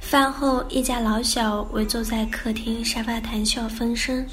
[0.00, 4.24] 饭后，一家老小围坐在客厅沙发谈笑风生。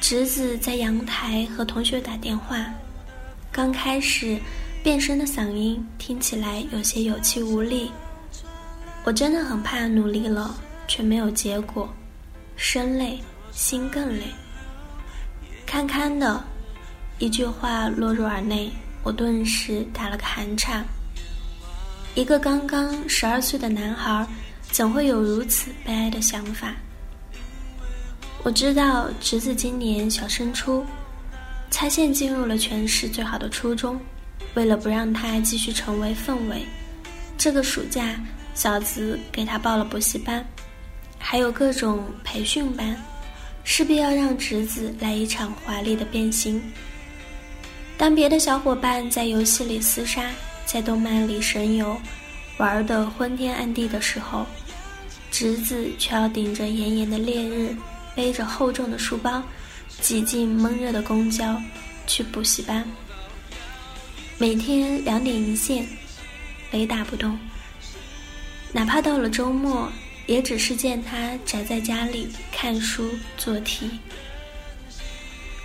[0.00, 2.58] 侄子在阳台和同学打电话，
[3.52, 4.36] 刚开始
[4.82, 7.90] 变声的嗓音听起来有些有气无力。
[9.04, 10.54] 我真的很怕努力了
[10.88, 11.88] 却没有结果，
[12.56, 13.18] 身累
[13.52, 14.24] 心更累。
[15.64, 16.42] 堪堪的
[17.18, 18.70] 一句话落入耳内，
[19.04, 20.84] 我顿时打了个寒颤。
[22.14, 24.26] 一个刚刚十二岁的男孩。
[24.74, 26.74] 怎会有如此悲哀的想法？
[28.42, 30.84] 我知道侄子今年小升初，
[31.70, 33.96] 猜线进入了全市最好的初中。
[34.54, 36.66] 为了不让他继续成为氛围，
[37.38, 38.20] 这个暑假
[38.52, 40.44] 嫂子给他报了补习班，
[41.20, 43.00] 还有各种培训班，
[43.62, 46.60] 势必要让侄子来一场华丽的变形。
[47.96, 50.28] 当别的小伙伴在游戏里厮杀，
[50.66, 51.96] 在动漫里神游，
[52.58, 54.44] 玩得昏天暗地的时候。
[55.36, 57.76] 侄子却要顶着炎炎的烈日，
[58.14, 59.42] 背着厚重的书包，
[60.00, 61.60] 挤进闷热的公交
[62.06, 62.86] 去补习班。
[64.38, 65.84] 每天两点一线，
[66.70, 67.36] 雷打不动。
[68.72, 69.90] 哪怕到了周末，
[70.26, 73.90] 也只是见他宅在家里看书做题，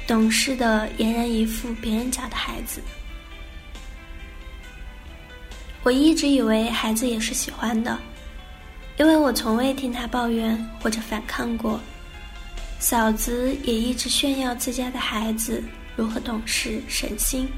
[0.07, 2.81] 懂事的俨然一副别人家的孩子。
[5.83, 7.99] 我一直以为孩子也是喜欢的。
[8.99, 11.79] 因为我从未听他抱怨或者反抗过，
[12.79, 15.63] 嫂子也一直炫耀自家的孩子
[15.95, 17.49] 如何懂事省心，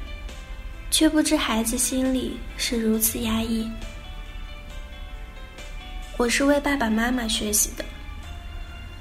[0.91, 3.67] 却不知孩子心里是如此压抑。
[6.15, 7.83] 我是为爸爸妈妈学习的。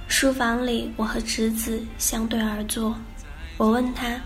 [0.08, 2.96] 书房里，我和侄子相对而坐，
[3.58, 4.18] 我问他：“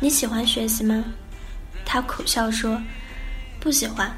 [0.00, 1.04] 你喜欢学习吗？”
[1.84, 2.80] 他苦笑说
[3.60, 4.10] ：“不喜欢。”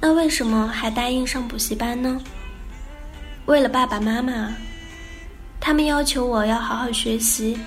[0.00, 2.20] 那为什么还答应上补习班呢？
[3.44, 4.52] 为了爸爸妈妈，
[5.60, 7.58] 他们要求我要好好学习，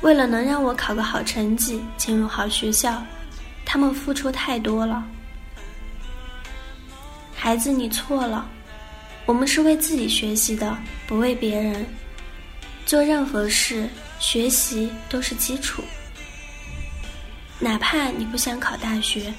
[0.00, 3.02] 为了能让我考个好成绩，进入好学校，
[3.66, 5.04] 他们付出太多了。
[7.34, 8.48] 孩子，你错了，
[9.26, 11.84] 我们是为自己学习的，不为别人。
[12.86, 15.82] 做任何事，学习都是基础，
[17.58, 19.32] 哪怕你不想考大学。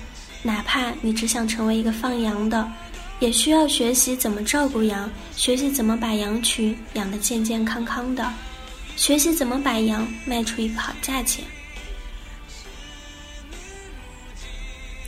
[0.46, 2.72] 哪怕你只想成为一个放羊的，
[3.20, 8.32] 也需要学习怎么照顾羊，学习怎么把羊群养得健健康康的，
[8.96, 11.44] 学习怎么把羊卖出一个好价钱。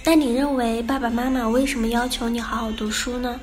[0.03, 3.39] 那你认为爸爸妈妈为什么要求你好好读书呢？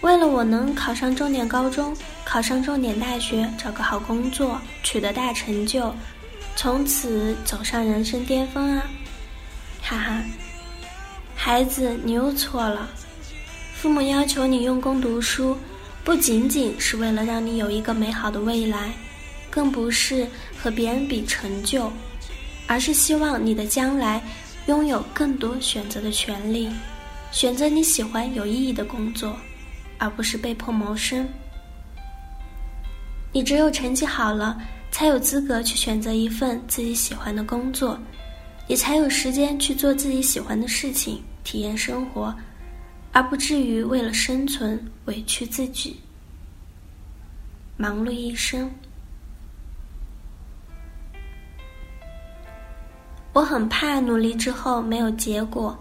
[0.00, 5.94] 为了我能考上重点高中，考上重点大学，找个好工作，取得大成就，
[6.56, 8.82] 从此走上人生巅峰啊！
[9.90, 10.22] 哈哈，
[11.34, 12.88] 孩子，你又错了。
[13.74, 15.58] 父母要求你用功读书，
[16.04, 18.92] 不仅仅是为了让你有一个美好的未来，
[19.50, 21.90] 更不是和别人比成就，
[22.68, 24.22] 而是希望你的将来
[24.66, 26.70] 拥有更多选择的权利，
[27.32, 29.34] 选择你喜欢有意义的工作，
[29.98, 31.28] 而不是被迫谋生。
[33.32, 34.56] 你只有成绩好了，
[34.92, 37.98] 才有资格去选择一份自己喜欢的工作。
[38.70, 42.32] 也才有时间去做自己喜欢的事情，体验生活，
[43.10, 45.98] 而不至于为了生存委屈自己，
[47.76, 48.70] 忙碌一生。
[53.32, 55.76] 我很怕努力之后没有结果。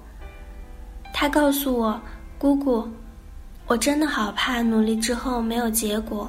[1.14, 2.02] 他告诉我
[2.40, 2.90] ：“姑姑，
[3.68, 6.28] 我真的好怕努力之后没有结果。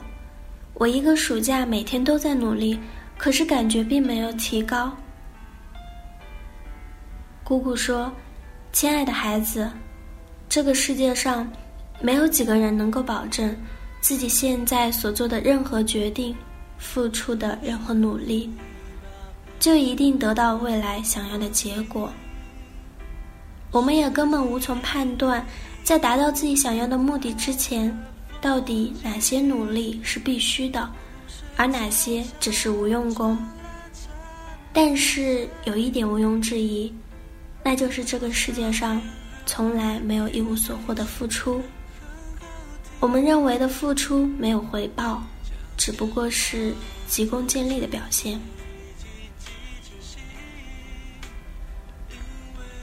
[0.75, 2.79] 我一个暑假每天都在努力，
[3.17, 4.95] 可是感觉并没有提高。”
[7.51, 8.13] 姑姑说
[8.71, 9.69] ：“亲爱的孩子，
[10.49, 11.51] 这个世界上
[12.01, 13.53] 没有几个人能够保证
[14.01, 16.33] 自己现在所做的任何决定、
[16.79, 18.49] 付出的任何努力，
[19.59, 22.09] 就一定得到未来想要的结果。
[23.73, 25.45] 我们也根本无从判断，
[25.83, 27.93] 在达到自己想要的目的之前，
[28.41, 30.89] 到底哪些努力是必须的，
[31.57, 33.37] 而哪些只是无用功。
[34.73, 36.95] 但是有一点毋庸置疑。”
[37.63, 39.01] 那就是这个世界上
[39.47, 41.63] 从来没有一无所获的付出。
[42.99, 45.23] 我们认为的付出没有回报，
[45.77, 46.75] 只不过是
[47.07, 48.41] 急功近利的表现。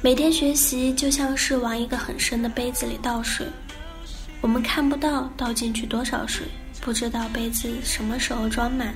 [0.01, 3.45] 每天学习就像是往一个很深的杯子里倒水，
[4.41, 6.45] 我们看不到倒进去多少水，
[6.81, 8.95] 不知道杯子什么时候装满，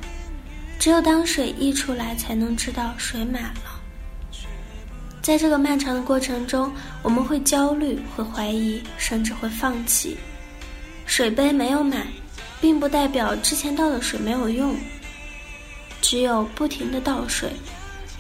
[0.80, 3.81] 只有当水溢出来，才能知道水满了。
[5.22, 6.72] 在这个漫长的过程中，
[7.04, 10.18] 我们会焦虑，会怀疑，甚至会放弃。
[11.06, 12.08] 水杯没有满，
[12.60, 14.76] 并不代表之前倒的水没有用。
[16.02, 17.52] 只有不停的倒水，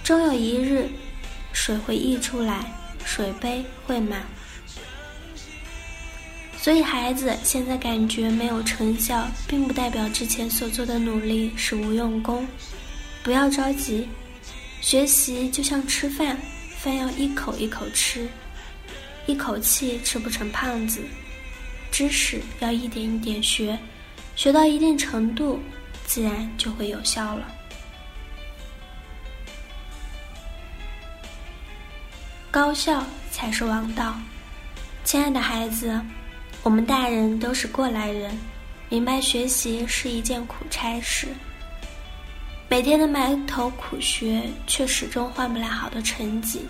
[0.04, 0.88] 终有一日，
[1.54, 2.66] 水会溢出来。
[3.04, 4.22] 水杯会满，
[6.56, 12.48] 所以孩子现在感觉没有成效，并不代表之前所做的努力是无用功。
[13.24, 14.08] 不要着急，
[14.82, 16.38] 学习就像吃饭，
[16.82, 18.28] 饭要一口一口吃，
[19.28, 21.00] 一口气吃不成胖子。
[21.92, 23.78] 知识要一点一点学，
[24.36, 25.60] 学到一定程度，
[26.08, 27.46] 自然就会有效了。
[32.50, 34.20] 高效才是王道，
[35.04, 36.02] 亲爱的孩子，
[36.64, 38.36] 我们大人都是过来人，
[38.90, 41.28] 明白学习是一件苦差事。
[42.72, 46.62] 每天的埋头苦学，却始终换不来好的成绩，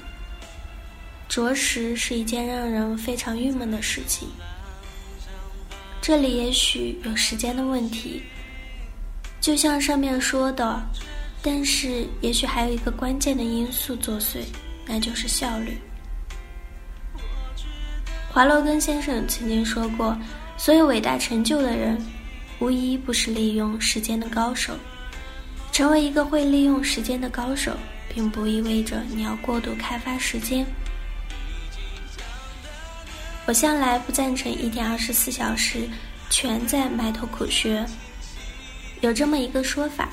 [1.29, 4.27] 着实是一件让人非常郁闷的事情。
[6.01, 8.23] 这里也许有时间的问题，
[9.39, 10.81] 就像上面说的，
[11.43, 14.39] 但是也许还有一个关键的因素作祟。
[14.87, 15.77] 那就是效率。
[18.31, 20.17] 华罗庚先生曾经说过
[20.57, 21.95] ：“所有伟大成就的人，
[22.57, 24.73] 无一不是利用时间的高手。
[25.71, 27.75] 成为一个会利用时间的高手，
[28.13, 30.65] 并不意味着你要过度开发时间。”
[33.47, 35.89] 我向来不赞成一天二十四小时
[36.29, 37.85] 全在埋头苦学。
[39.01, 40.09] 有这么一个说法：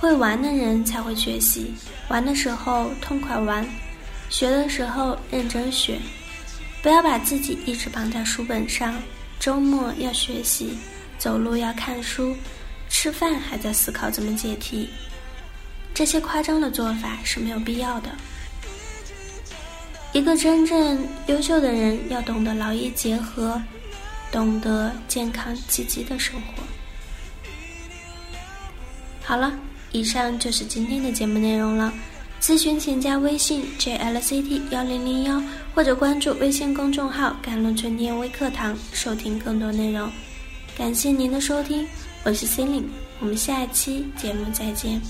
[0.00, 1.72] 会玩的人才会学习，
[2.08, 3.64] 玩的时候痛快玩。
[4.28, 5.98] 学的时候认真学，
[6.82, 8.94] 不要把自己一直绑在书本上。
[9.38, 10.76] 周末要学习，
[11.18, 12.36] 走路要看书，
[13.02, 14.90] 吃饭还在思考怎么解题。
[15.94, 18.10] 这些夸张的做法是没有必要的。
[20.12, 23.58] 一个真正优秀的人要懂得劳逸结合，
[24.30, 26.62] 懂得健康积极的生活。
[29.22, 29.50] 好了，
[29.92, 31.90] 以上就是今天的节目内容了。
[32.38, 35.42] 咨询请加微信 jlct 幺零零幺，
[35.74, 40.12] 或者关注微信公众号“甘露春天微课堂”，收听更多内容。
[40.76, 41.88] 感谢您的收听，
[42.22, 42.90] 我是 c e l i n e
[43.20, 45.00] 我们下一期节目再见。